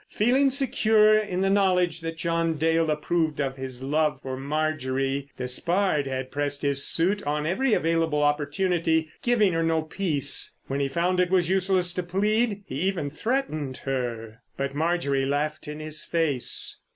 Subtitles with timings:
[0.09, 6.07] Feeling secure in the knowledge that John Dale approved of his love for Marjorie, Despard
[6.07, 10.55] had pressed his suit on every available opportunity, giving her no peace.
[10.65, 14.41] When he found it was useless to plead, he even threatened her.
[14.57, 16.77] But Marjorie laughed in his face.